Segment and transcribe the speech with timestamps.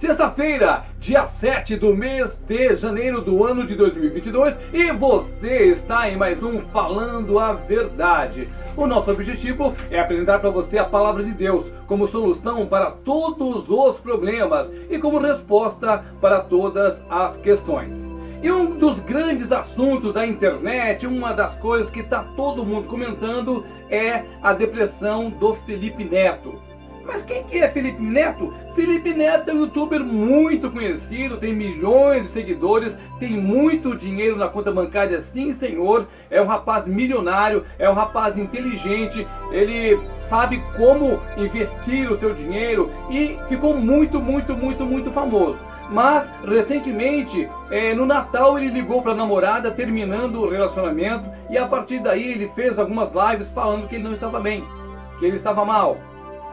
[0.00, 6.16] Sexta-feira, dia 7 do mês de janeiro do ano de 2022 e você está em
[6.16, 8.48] mais um Falando a Verdade.
[8.78, 13.68] O nosso objetivo é apresentar para você a palavra de Deus como solução para todos
[13.68, 17.94] os problemas e como resposta para todas as questões.
[18.42, 23.66] E um dos grandes assuntos da internet, uma das coisas que está todo mundo comentando
[23.90, 26.69] é a depressão do Felipe Neto.
[27.12, 28.54] Mas quem que é Felipe Neto?
[28.72, 34.46] Felipe Neto é um youtuber muito conhecido, tem milhões de seguidores, tem muito dinheiro na
[34.46, 36.06] conta bancária, sim senhor.
[36.30, 42.88] É um rapaz milionário, é um rapaz inteligente, ele sabe como investir o seu dinheiro
[43.10, 45.58] e ficou muito, muito, muito, muito famoso.
[45.90, 51.66] Mas recentemente, é, no Natal, ele ligou para a namorada, terminando o relacionamento, e a
[51.66, 54.62] partir daí ele fez algumas lives falando que ele não estava bem,
[55.18, 55.98] que ele estava mal.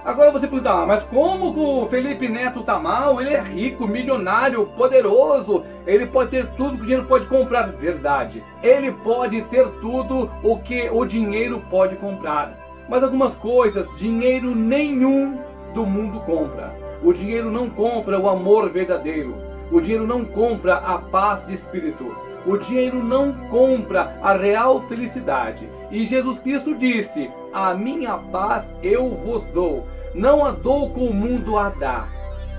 [0.07, 3.19] Agora você pergunta, ah, mas como o Felipe Neto tá mal?
[3.19, 7.67] Ele é rico, milionário, poderoso, ele pode ter tudo que o dinheiro pode comprar.
[7.73, 8.41] Verdade.
[8.63, 12.57] Ele pode ter tudo o que o dinheiro pode comprar.
[12.87, 15.41] Mas algumas coisas, dinheiro nenhum
[15.73, 16.73] do mundo compra.
[17.03, 19.35] O dinheiro não compra o amor verdadeiro.
[19.69, 22.15] O dinheiro não compra a paz de espírito.
[22.45, 25.67] O dinheiro não compra a real felicidade.
[25.91, 31.57] E Jesus Cristo disse: A minha paz eu vos dou não andou com o mundo
[31.57, 32.07] a dar.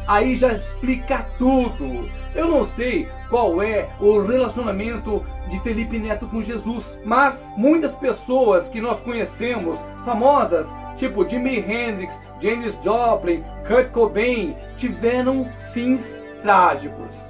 [0.06, 2.08] Aí já explica tudo.
[2.34, 8.69] Eu não sei qual é o relacionamento de Felipe Neto com Jesus, mas muitas pessoas
[8.69, 17.28] que nós conhecemos, famosas, tipo Jimi Hendrix, Janis Joplin, Kurt Cobain, tiveram fins trágicos.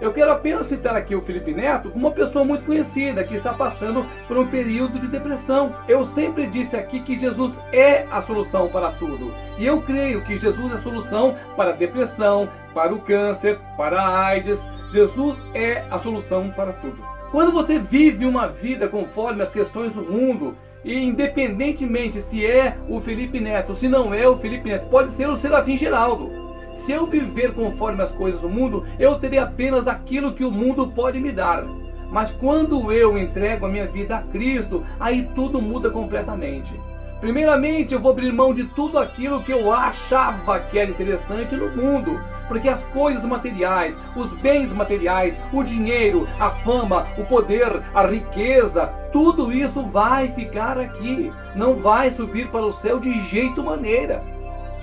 [0.00, 3.52] Eu quero apenas citar aqui o Felipe Neto como uma pessoa muito conhecida que está
[3.52, 5.74] passando por um período de depressão.
[5.88, 9.34] Eu sempre disse aqui que Jesus é a solução para tudo.
[9.58, 14.00] E eu creio que Jesus é a solução para a depressão, para o câncer, para
[14.00, 14.60] a AIDS.
[14.92, 17.02] Jesus é a solução para tudo.
[17.32, 23.00] Quando você vive uma vida conforme as questões do mundo, e independentemente se é o
[23.00, 26.47] Felipe Neto, se não é o Felipe Neto, pode ser o Serafim Geraldo
[26.88, 30.88] se eu viver conforme as coisas do mundo, eu terei apenas aquilo que o mundo
[30.88, 31.62] pode me dar.
[32.10, 36.72] Mas quando eu entrego a minha vida a Cristo, aí tudo muda completamente.
[37.20, 41.68] Primeiramente, eu vou abrir mão de tudo aquilo que eu achava que era interessante no
[41.76, 42.18] mundo.
[42.48, 48.86] Porque as coisas materiais, os bens materiais, o dinheiro, a fama, o poder, a riqueza,
[49.12, 51.30] tudo isso vai ficar aqui.
[51.54, 54.22] Não vai subir para o céu de jeito maneira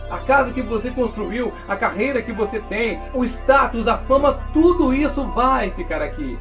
[0.09, 4.93] a casa que você construiu, a carreira que você tem, o status, a fama, tudo
[4.93, 6.37] isso vai ficar aqui.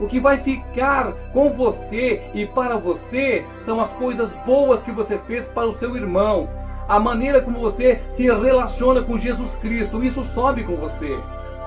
[0.00, 5.18] O que vai ficar com você e para você são as coisas boas que você
[5.26, 6.48] fez para o seu irmão,
[6.88, 11.18] a maneira como você se relaciona com Jesus Cristo, isso sobe com você.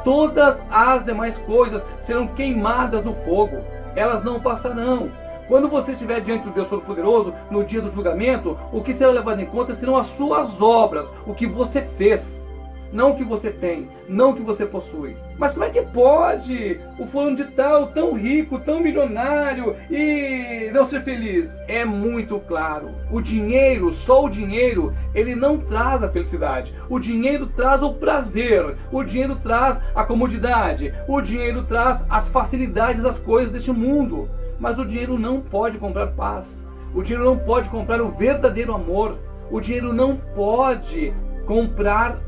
[0.04, 3.60] Todas as demais coisas serão queimadas no fogo,
[3.96, 5.12] elas não passarão.
[5.52, 9.42] Quando você estiver diante do Deus Todo-Poderoso, no dia do julgamento, o que será levado
[9.42, 12.48] em conta serão as suas obras, o que você fez.
[12.94, 15.14] Não o que você tem, não o que você possui.
[15.38, 20.88] Mas como é que pode o fulano de tal, tão rico, tão milionário e não
[20.88, 21.54] ser feliz?
[21.68, 22.90] É muito claro.
[23.12, 26.74] O dinheiro, só o dinheiro, ele não traz a felicidade.
[26.90, 28.78] O dinheiro traz o prazer.
[28.90, 30.94] O dinheiro traz a comodidade.
[31.10, 34.30] O dinheiro traz as facilidades das coisas deste mundo.
[34.62, 36.48] Mas o dinheiro não pode comprar paz.
[36.94, 39.18] O dinheiro não pode comprar o verdadeiro amor.
[39.50, 41.12] O dinheiro não pode
[41.48, 42.20] comprar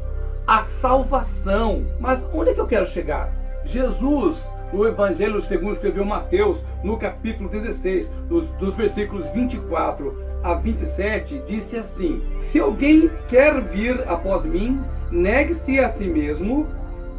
[0.48, 1.86] a salvação.
[2.00, 3.32] Mas onde é que eu quero chegar?
[3.66, 4.44] Jesus,
[4.74, 11.78] no Evangelho segundo escreveu Mateus, no capítulo 16, dos, dos versículos 24 a 27, disse
[11.78, 16.66] assim: Se alguém quer vir após mim, negue-se a si mesmo,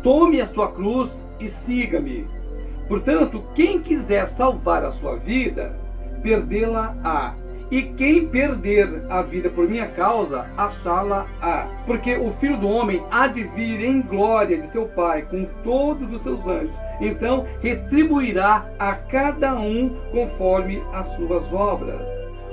[0.02, 1.08] tome a sua cruz
[1.38, 2.26] e siga-me.
[2.88, 5.72] Portanto, quem quiser salvar a sua vida,
[6.22, 7.34] perdê-la-á.
[7.70, 11.66] E quem perder a vida por minha causa, achá-la-á.
[11.86, 16.12] Porque o filho do homem há de vir em glória de seu Pai com todos
[16.12, 16.70] os seus anjos.
[17.00, 22.06] Então retribuirá a cada um conforme as suas obras.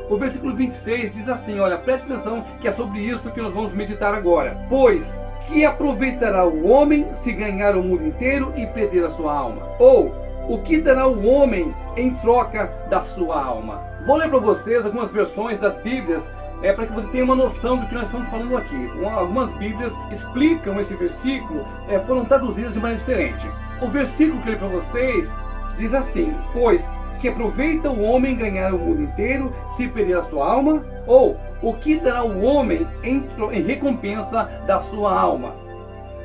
[0.09, 3.73] O versículo 26 diz assim: Olha, preste atenção que é sobre isso que nós vamos
[3.73, 4.57] meditar agora.
[4.69, 5.05] Pois
[5.47, 9.61] que aproveitará o homem se ganhar o mundo inteiro e perder a sua alma?
[9.79, 10.13] Ou
[10.47, 13.81] o que dará o homem em troca da sua alma?
[14.05, 16.23] Vou ler para vocês algumas versões das Bíblias
[16.63, 18.91] é para que você tenha uma noção do que nós estamos falando aqui.
[19.15, 23.47] Algumas Bíblias explicam esse versículo, é, foram traduzidas de maneira diferente.
[23.81, 25.29] O versículo que eu li para vocês
[25.77, 26.87] diz assim: Pois
[27.19, 30.83] que aproveita o homem ganhar o mundo inteiro se perder a sua alma?
[31.07, 35.55] Ou o que dará o homem em, em recompensa da sua alma?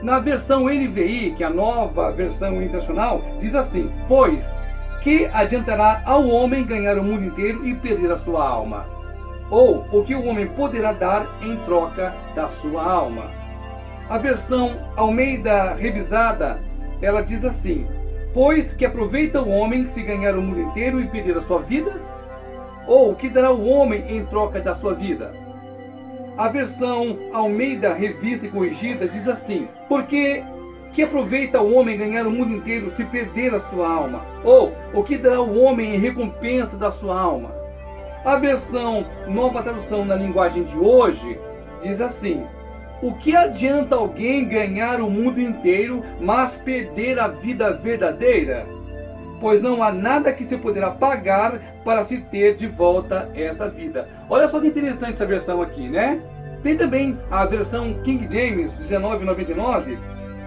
[0.03, 4.47] Na versão NVI, que é a nova versão internacional, diz assim: Pois
[5.03, 8.85] que adiantará ao homem ganhar o mundo inteiro e perder a sua alma?
[9.51, 13.25] Ou o que o homem poderá dar em troca da sua alma?
[14.09, 16.59] A versão Almeida revisada,
[17.01, 17.87] ela diz assim:
[18.35, 21.93] Pois que aproveita o homem se ganhar o mundo inteiro e perder a sua vida?
[22.87, 25.33] Ou o que dará o homem em troca da sua vida?
[26.37, 30.43] A versão Almeida Revista e Corrigida diz assim: Porque
[30.93, 34.23] que aproveita o homem ganhar o mundo inteiro se perder a sua alma?
[34.45, 37.51] Ou o que dará o homem em recompensa da sua alma?
[38.23, 41.39] A versão Nova Tradução na linguagem de hoje
[41.83, 42.43] diz assim:
[43.01, 48.67] O que adianta alguém ganhar o mundo inteiro, mas perder a vida verdadeira?
[49.41, 54.09] Pois não há nada que se poderá pagar para se ter de volta esta vida.
[54.29, 56.21] Olha só que interessante essa versão aqui, né?
[56.63, 59.99] Tem também a versão King James 1999,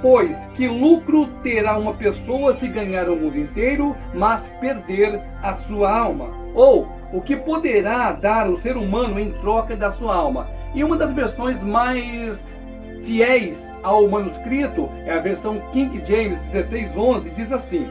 [0.01, 5.97] pois que lucro terá uma pessoa se ganhar o mundo inteiro, mas perder a sua
[5.97, 6.27] alma?
[6.53, 10.47] Ou o que poderá dar o ser humano em troca da sua alma?
[10.73, 12.43] E uma das versões mais
[13.05, 17.87] fiéis ao manuscrito é a versão King James 1611, diz assim: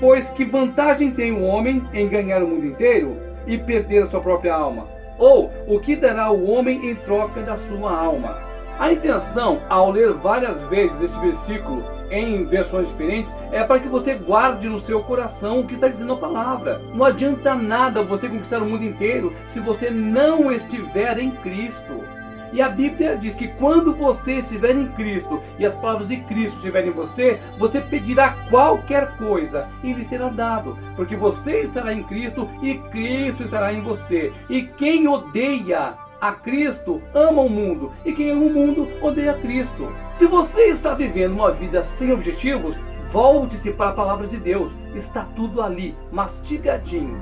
[0.00, 4.20] Pois que vantagem tem o homem em ganhar o mundo inteiro e perder a sua
[4.20, 4.88] própria alma?
[5.18, 8.38] Ou o que dará o homem em troca da sua alma?
[8.78, 14.14] A intenção, ao ler várias vezes este versículo em versões diferentes, é para que você
[14.14, 16.80] guarde no seu coração o que está dizendo a palavra.
[16.94, 22.02] Não adianta nada você conquistar o mundo inteiro se você não estiver em Cristo.
[22.52, 26.56] E a Bíblia diz que quando você estiver em Cristo e as palavras de Cristo
[26.56, 32.02] estiverem em você, você pedirá qualquer coisa e lhe será dado, porque você estará em
[32.02, 34.32] Cristo e Cristo estará em você.
[34.48, 39.90] E quem odeia a Cristo ama o mundo, e quem ama o mundo odeia Cristo.
[40.18, 42.76] Se você está vivendo uma vida sem objetivos,
[43.12, 44.70] volte-se para a palavra de Deus.
[44.94, 47.18] Está tudo ali, mastigadinho.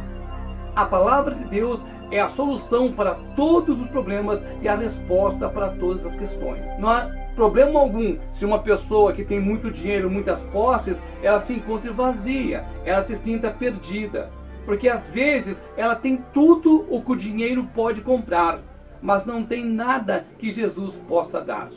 [0.74, 5.70] A palavra de Deus é a solução para todos os problemas e a resposta para
[5.70, 6.62] todas as questões.
[6.78, 11.54] Não há problema algum se uma pessoa que tem muito dinheiro, muitas posses, ela se
[11.54, 14.30] encontre vazia, ela se sinta perdida.
[14.64, 18.60] Porque às vezes ela tem tudo o que o dinheiro pode comprar,
[19.00, 21.70] mas não tem nada que Jesus possa dar.